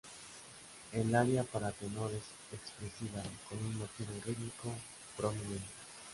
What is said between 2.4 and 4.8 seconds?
expresiva con un motivo rítmico